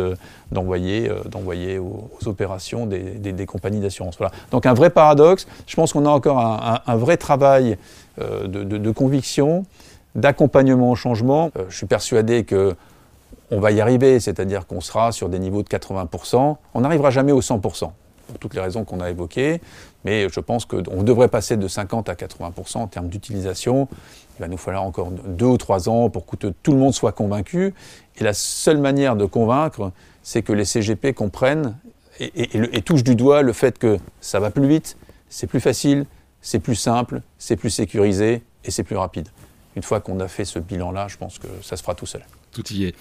d'envoyer 0.53 1.11
euh, 1.11 1.81
aux, 1.81 2.29
opérations 2.29 2.87
des, 2.87 3.47
compagnies 3.47 3.81
d'assurance. 3.81 4.19
Donc 4.51 4.67
un 4.67 4.75
vrai 4.75 4.91
paradoxe, 4.91 5.47
je 5.67 5.75
pense 5.77 5.93
qu'on 5.93 6.07
a 6.07 6.11
encore 6.11 6.39
un, 6.39 6.97
vrai 6.97 7.17
travail 7.17 7.77
euh, 8.21 8.47
de, 8.47 8.91
conviction, 8.91 9.65
d'accompagnement 10.15 10.91
au 10.91 10.95
changement. 10.95 11.51
Euh, 11.59 11.65
je 11.69 11.77
suis 11.77 11.87
persuadé 11.87 12.45
que 12.45 12.75
on 13.51 13.61
va 13.61 13.73
y 13.73 13.81
arriver, 13.81 14.21
c'est-à-dire 14.21 14.67
qu'on 14.67 14.81
sera 14.81 15.13
sur 15.13 15.29
des 15.29 15.39
niveaux 15.39 15.63
de 15.63 15.69
80%. 15.69 16.57
On 16.73 16.81
n'arrivera 16.81 17.11
jamais 17.11 17.31
au 17.31 17.41
100% 17.41 17.91
pour 18.27 18.39
toutes 18.39 18.55
les 18.55 18.61
raisons 18.61 18.85
qu'on 18.85 19.01
a 19.01 19.11
évoquées, 19.11 19.61
mais 20.05 20.29
je 20.29 20.41
pense 20.41 20.65
qu'on 20.65 21.03
devrait 21.03 21.29
passer 21.29 21.57
de 21.57 21.69
50 21.69 22.09
à 22.09 22.15
80% 22.15 22.79
en 22.79 22.87
termes 22.87 23.09
d'utilisation. 23.09 23.89
Il 24.39 24.41
va 24.41 24.49
nous 24.49 24.57
falloir 24.57 24.83
encore 24.83 25.11
deux 25.11 25.47
ou 25.47 25.57
trois 25.57 25.89
ans 25.89 26.11
pour 26.11 26.27
que 26.27 26.37
tout 26.37 26.73
le 26.73 26.79
monde 26.79 26.95
soit 26.95 27.13
convaincu. 27.13 27.75
Et 28.17 28.25
la 28.25 28.35
seule 28.35 28.79
manière 28.79 29.17
de 29.17 29.25
convaincre, 29.25 29.93
c'est 30.23 30.43
que 30.43 30.53
les 30.53 30.65
CGP 30.65 31.13
comprennent 31.15 31.77
et, 32.21 32.77
et, 32.77 32.83
touchent 32.83 33.03
du 33.03 33.17
doigt 33.17 33.43
le 33.43 33.53
fait 33.53 33.79
que 33.79 33.99
ça 34.21 34.39
va 34.39 34.51
plus 34.51 34.69
vite, 34.69 34.97
c'est 35.29 35.49
plus 35.49 35.61
facile, 35.61 36.07
c'est 36.41 36.61
plus 36.61 36.77
simple, 36.77 37.23
c'est 37.39 37.57
plus 37.57 37.71
sécurisé 37.71 38.43
et 38.65 38.71
c'est 38.71 38.85
plus 38.85 38.97
rapide. 38.97 39.29
Une 39.77 39.83
fois 39.83 40.01
qu'on 40.01 40.21
a 40.21 40.29
fait 40.29 40.45
ce 40.45 40.61
bilan-là, 40.61 41.09
je 41.09 41.17
pense 41.17 41.39
que 41.39 41.49
ça 41.63 41.77
se 41.77 41.83
fera 41.83 41.95
tout 41.95 42.07
seul. 42.07 42.23
Tout 42.55 42.73
y 42.73 42.85
est. 42.85 42.95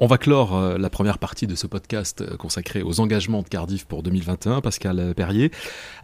On, 0.00 0.06
va 0.06 0.16
clore 0.16 0.56
euh, 0.56 0.78
la 0.78 0.90
première 0.90 1.18
partie 1.18 1.48
de 1.48 1.56
ce 1.56 1.66
podcast 1.66 2.20
euh, 2.20 2.36
consacré 2.36 2.82
aux 2.82 3.00
engagements 3.00 3.42
de 3.42 3.48
Cardiff 3.48 3.84
pour 3.84 4.04
2021, 4.04 4.60
Pascal 4.60 5.12
Perrier, 5.16 5.50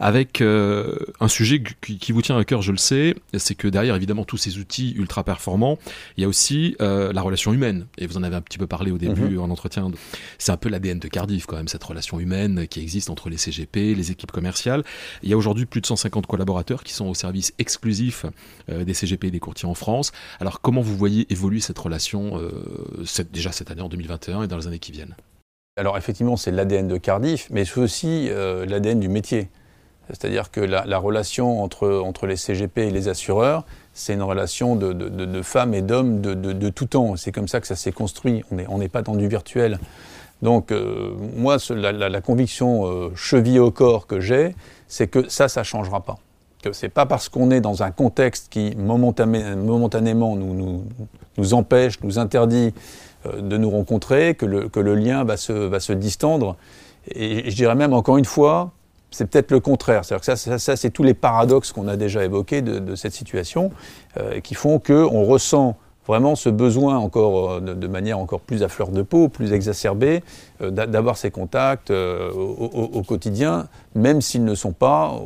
avec 0.00 0.40
euh, 0.40 0.98
un 1.20 1.28
sujet 1.28 1.62
qui, 1.80 2.10
vous 2.10 2.22
tient 2.22 2.36
à 2.36 2.44
cœur, 2.44 2.60
je 2.60 2.72
le 2.72 2.78
sais, 2.78 3.14
c'est 3.34 3.54
que 3.54 3.68
derrière 3.68 3.94
évidemment 3.94 4.24
tous 4.24 4.36
ces 4.36 4.58
outils 4.58 4.94
ultra 4.96 5.22
performants, 5.22 5.78
il 6.16 6.22
y 6.22 6.24
a 6.24 6.28
aussi 6.28 6.76
la 6.80 7.22
relation 7.22 7.52
humaine. 7.52 7.86
Et 7.98 8.06
vous 8.06 8.16
en 8.16 8.24
avez 8.24 8.34
un 8.34 8.40
petit 8.40 8.58
peu 8.58 8.66
parlé 8.66 8.90
au 8.90 8.98
début 8.98 9.36
mhm. 9.36 9.40
en 9.40 9.50
entretien. 9.50 9.90
C'est 10.38 10.50
un 10.50 10.56
peu 10.56 10.68
l'ADN 10.68 10.98
de 10.98 11.06
Cardiff 11.06 11.46
quand 11.46 11.56
même, 11.56 11.68
cette 11.68 11.84
relation 11.84 12.18
humaine 12.18 12.66
qui 12.66 12.80
existe 12.80 13.10
entre 13.10 13.30
les 13.30 13.36
CGP, 13.36 13.94
les 13.94 14.10
équipes 14.10 14.32
commerciales. 14.32 14.82
Il 15.22 15.30
y 15.30 15.32
a 15.32 15.36
aujourd'hui 15.36 15.66
plus 15.66 15.80
de 15.80 15.86
150 15.86 16.26
collaborateurs 16.26 16.82
qui 16.82 16.92
sont 16.92 17.06
au 17.06 17.14
service 17.14 17.54
exclusif 17.58 18.26
des 18.68 18.94
CGP 18.94 19.28
et 19.28 19.30
des 19.30 19.40
courtiers 19.40 19.68
en 19.68 19.74
France. 19.74 20.10
Alors 20.40 20.60
comment 20.60 20.80
vous 20.80 20.96
voyez 20.96 21.32
évoluer 21.32 21.60
cette 21.60 21.78
relation 21.78 22.40
euh, 22.73 23.25
déjà 23.33 23.52
cette 23.52 23.71
année 23.71 23.83
en 23.83 23.88
2021 23.88 24.43
et 24.43 24.47
dans 24.47 24.57
les 24.57 24.67
années 24.67 24.79
qui 24.79 24.93
viennent 24.93 25.14
Alors 25.76 25.97
effectivement, 25.97 26.37
c'est 26.37 26.50
l'ADN 26.50 26.88
de 26.88 26.97
Cardiff, 26.97 27.49
mais 27.50 27.64
c'est 27.64 27.81
aussi 27.81 28.29
euh, 28.31 28.67
l'ADN 28.67 29.00
du 29.00 29.09
métier. 29.09 29.49
C'est-à-dire 30.09 30.50
que 30.50 30.61
la, 30.61 30.99
relation 30.99 31.62
entre, 31.62 31.88
entre 31.88 32.26
les 32.26 32.37
CGP 32.37 32.88
et 32.88 32.91
les 32.91 33.09
assureurs, 33.09 33.64
c'est 33.95 34.12
une 34.12 34.23
relation 34.23 34.75
de, 34.76 35.43
femmes 35.43 35.75
et 35.75 35.81
d'hommes 35.81 36.21
de, 36.21 36.69
tout 36.71 36.87
temps. 36.87 37.17
C'est 37.17 37.33
comme 37.33 37.49
ça 37.49 37.61
que 37.61 37.67
ça 37.67 37.76
s'est 37.76 37.93
construit. 37.93 38.43
On 38.69 38.79
n'est 38.79 38.88
pas 38.88 39.02
dans 39.02 39.14
du 39.14 39.29
virtuel. 39.29 39.79
Donc 40.43 40.71
euh, 40.73 41.14
moi, 41.37 41.57
la, 41.71 42.21
conviction 42.21 43.14
cheville 43.14 43.61
au 43.61 43.71
corps 43.71 44.07
que 44.07 44.21
j'ai, 44.21 44.57
c'est 44.88 45.07
que 45.07 45.29
ça, 45.29 45.49
ça 45.49 45.61
ne 45.61 45.64
changera 45.64 46.00
pas. 46.02 46.19
Que 46.62 46.73
c'est 46.73 46.88
pas 46.88 47.07
parce 47.07 47.28
qu'on 47.28 47.50
est 47.50 47.61
dans 47.61 47.83
un 47.83 47.90
contexte 47.90 48.49
qui 48.49 48.76
momentanément 48.76 50.37
nous, 50.37 51.54
empêche, 51.54 52.00
nous 52.02 52.19
interdit 52.21 52.73
euh, 53.26 53.40
de 53.40 53.57
nous 53.57 53.69
rencontrer, 53.71 54.37
que 54.37 54.47
le, 54.47 54.95
lien 54.95 55.25
va 55.25 55.37
se, 55.37 55.92
distendre. 55.92 56.57
Et 57.09 57.50
je 57.50 57.57
dirais 57.57 57.75
même, 57.75 57.92
encore 57.92 58.16
une 58.16 58.25
fois, 58.25 58.71
c'est 59.11 59.26
peut-être 59.26 59.50
le 59.50 59.59
contraire. 59.59 60.04
C'est-à-dire 60.04 60.25
que 60.25 60.37
ça, 60.37 60.59
ça, 60.59 60.76
c'est 60.76 60.90
tous 60.90 61.02
les 61.02 61.14
paradoxes 61.14 61.73
qu'on 61.73 61.88
a 61.88 61.97
déjà 61.97 62.25
évoqués 62.25 62.62
de, 62.62 62.78
de 62.78 62.95
cette 62.95 63.12
situation, 63.12 63.73
euh, 64.19 64.40
qui 64.40 64.54
font 64.54 64.78
qu'on 64.78 65.25
ressent 65.25 65.76
vraiment 66.06 66.35
ce 66.35 66.49
besoin 66.49 66.99
encore 66.99 67.52
euh, 67.52 67.61
de, 67.61 67.87
manière 67.87 68.18
encore 68.18 68.40
plus 68.40 68.62
à 68.62 68.68
fleur 68.68 68.88
de 68.88 69.02
peau, 69.02 69.28
plus 69.28 69.52
exacerbée, 69.52 70.23
euh, 70.61 70.71
d'avoir 70.71 71.16
ces 71.16 71.30
contacts 71.30 71.90
au, 71.90 72.90
au, 72.92 73.02
quotidien, 73.02 73.68
même 73.94 74.21
s'ils 74.21 74.44
ne 74.44 74.54
sont 74.54 74.73
pas 74.73 75.21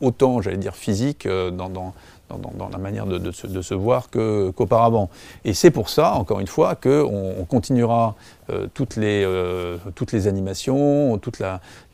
autant, 0.00 0.40
j'allais 0.40 0.56
dire, 0.56 0.76
physiques 0.76 1.26
dans, 1.26 1.68
dans, 1.68 1.94
dans, 2.38 2.68
la 2.68 2.78
manière 2.78 3.06
de, 3.06 3.30
se, 3.30 3.74
voir 3.74 4.08
qu'auparavant. 4.10 5.10
et 5.44 5.54
c'est 5.54 5.70
pour 5.70 5.88
ça, 5.88 6.14
encore 6.14 6.40
une 6.40 6.46
fois, 6.46 6.74
qu'on 6.74 7.34
on 7.38 7.44
continuera 7.44 8.14
euh, 8.50 8.66
toutes, 8.72 8.96
les, 8.96 9.24
euh, 9.24 9.76
toutes 9.94 10.12
les 10.12 10.26
animations, 10.26 11.18
tous 11.18 11.32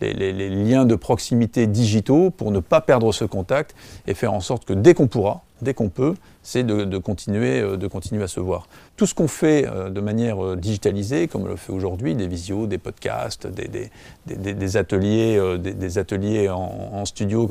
les, 0.01 0.51
liens 0.51 0.85
de 0.85 0.95
proximité 0.95 1.67
digitaux 1.67 2.31
pour 2.31 2.51
ne 2.51 2.61
pas 2.61 2.81
perdre 2.81 3.13
ce 3.13 3.25
contact 3.25 3.75
et 4.07 4.15
faire 4.15 4.33
en 4.33 4.41
sorte 4.41 4.65
que 4.65 4.73
dès 4.73 4.95
qu'on 4.95 5.09
pourra, 5.09 5.43
dès 5.63 5.75
qu'on 5.75 5.89
peut, 5.89 6.15
c'est 6.43 6.63
de, 6.63 6.99
continuer, 6.99 7.61
euh, 7.61 7.77
de 7.77 7.87
continuer 7.87 8.23
à 8.23 8.29
se 8.29 8.41
voir. 8.41 8.67
Tout 8.97 9.07
ce 9.07 9.15
qu'on 9.15 9.29
fait 9.29 9.67
de 9.91 10.01
manière 10.01 10.57
digitalisée, 10.57 11.27
comme 11.29 11.43
on 11.43 11.49
le 11.49 11.57
fait 11.57 11.73
aujourd'hui, 11.73 12.15
des 12.15 12.27
visios, 12.27 12.67
des 12.67 12.79
podcasts, 12.79 13.47
des, 13.47 14.77
ateliers, 14.77 15.59
des, 15.59 15.99
ateliers 15.99 16.49
en, 16.51 17.05
studio, 17.07 17.51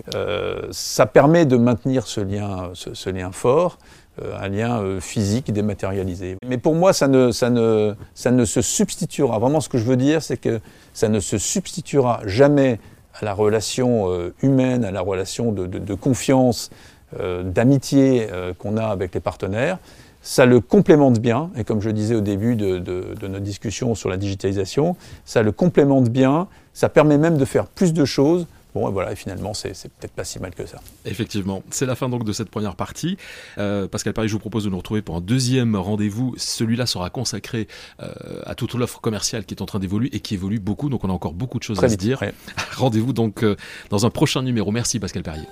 ça 0.69 1.05
permet 1.07 1.45
de 1.45 1.57
maintenir 1.57 2.05
ce 2.05 2.21
lien, 2.21 2.71
ce 2.73 3.09
lien 3.09 3.31
fort. 3.31 3.77
Euh, 4.21 4.37
un 4.39 4.47
lien 4.47 4.81
euh, 4.81 4.99
physique 4.99 5.51
dématérialisé. 5.51 6.37
Mais 6.45 6.57
pour 6.57 6.75
moi, 6.75 6.93
ça 6.93 7.07
ne, 7.07 7.31
ça, 7.31 7.49
ne, 7.49 7.93
ça 8.15 8.31
ne 8.31 8.45
se 8.45 8.61
substituera. 8.61 9.39
Vraiment, 9.39 9.61
ce 9.61 9.69
que 9.69 9.77
je 9.77 9.83
veux 9.83 9.97
dire, 9.97 10.21
c'est 10.21 10.37
que 10.37 10.59
ça 10.93 11.09
ne 11.09 11.19
se 11.19 11.37
substituera 11.37 12.21
jamais 12.25 12.79
à 13.13 13.25
la 13.25 13.33
relation 13.33 14.11
euh, 14.11 14.33
humaine, 14.41 14.83
à 14.83 14.91
la 14.91 15.01
relation 15.01 15.51
de, 15.51 15.93
confiance, 15.93 16.69
d'amitié 17.17 18.27
qu'on 18.57 18.77
a 18.77 18.85
avec 18.85 19.13
les 19.13 19.19
partenaires. 19.19 19.77
Ça 20.21 20.45
le 20.45 20.59
complémente 20.59 21.19
bien, 21.19 21.49
et 21.55 21.63
comme 21.63 21.81
je 21.81 21.89
disais 21.89 22.13
au 22.15 22.21
début 22.21 22.55
de, 22.55 22.77
de, 22.77 23.27
notre 23.27 23.43
discussion 23.43 23.95
sur 23.95 24.09
la 24.09 24.17
digitalisation, 24.17 24.95
ça 25.25 25.41
le 25.41 25.51
complémente 25.51 26.09
bien, 26.09 26.47
ça 26.73 26.89
permet 26.89 27.17
même 27.17 27.37
de 27.37 27.45
faire 27.45 27.65
plus 27.67 27.93
de 27.93 28.05
choses 28.05 28.45
Bon, 28.75 28.87
et 28.87 28.91
voilà, 28.91 29.11
et 29.11 29.15
finalement, 29.15 29.53
c'est 29.55 29.71
peut-être 29.71 30.13
pas 30.13 30.23
si 30.23 30.39
mal 30.39 30.53
que 30.53 30.65
ça. 30.65 30.79
Effectivement, 31.05 31.63
c'est 31.71 31.87
la 31.87 31.95
fin 31.95 32.07
donc 32.07 32.23
de 32.23 32.31
cette 32.31 32.49
première 32.49 32.75
partie. 32.75 33.17
Euh, 33.57 33.87
Pascal 33.87 34.13
Paris, 34.13 34.27
je 34.27 34.33
vous 34.33 34.39
propose 34.39 34.65
de 34.65 34.69
nous 34.69 34.77
retrouver 34.77 35.01
pour 35.01 35.15
un 35.15 35.21
deuxième 35.21 35.75
rendez-vous. 35.75 36.35
Celui-là 36.37 36.85
sera 36.85 37.09
consacré 37.09 37.67
euh, 37.99 38.13
à 38.45 38.53
toute 38.53 38.75
l'offre 38.75 39.01
commerciale 39.01 39.45
qui 39.45 39.55
est 39.55 39.61
en 39.61 39.65
train 39.65 39.79
d'évoluer 39.79 40.15
et 40.15 40.19
qui 40.19 40.35
évolue 40.35 40.59
beaucoup, 40.59 40.89
donc 40.89 41.03
on 41.03 41.09
a 41.09 41.13
encore 41.13 41.33
beaucoup 41.33 41.57
de 41.57 41.63
choses 41.63 41.83
à 41.83 41.89
se 41.89 41.95
dire. 41.95 42.21
Rendez-vous 42.77 43.13
donc 43.13 43.43
euh, 43.43 43.55
dans 43.89 44.05
un 44.05 44.11
prochain 44.11 44.43
numéro. 44.43 44.71
Merci 44.71 44.99
Pascal 44.99 45.23
Perrier. 45.23 45.47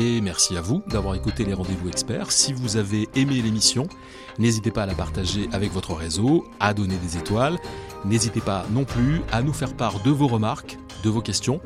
Et 0.00 0.20
merci 0.20 0.56
à 0.56 0.60
vous 0.60 0.84
d'avoir 0.86 1.16
écouté 1.16 1.44
les 1.44 1.54
rendez-vous 1.54 1.88
experts. 1.88 2.30
Si 2.30 2.52
vous 2.52 2.76
avez 2.76 3.08
aimé 3.16 3.42
l'émission, 3.42 3.88
n'hésitez 4.38 4.70
pas 4.70 4.84
à 4.84 4.86
la 4.86 4.94
partager 4.94 5.48
avec 5.50 5.72
votre 5.72 5.92
réseau, 5.92 6.44
à 6.60 6.72
donner 6.72 6.96
des 6.98 7.16
étoiles. 7.16 7.58
N'hésitez 8.04 8.40
pas 8.40 8.64
non 8.70 8.84
plus 8.84 9.22
à 9.32 9.42
nous 9.42 9.52
faire 9.52 9.74
part 9.74 10.00
de 10.04 10.12
vos 10.12 10.28
remarques, 10.28 10.78
de 11.02 11.10
vos 11.10 11.20
questions 11.20 11.60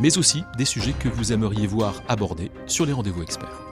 mais 0.00 0.18
aussi 0.18 0.44
des 0.56 0.64
sujets 0.64 0.92
que 0.92 1.08
vous 1.08 1.32
aimeriez 1.32 1.66
voir 1.66 2.02
abordés 2.08 2.50
sur 2.66 2.86
les 2.86 2.92
rendez-vous 2.92 3.22
experts. 3.22 3.67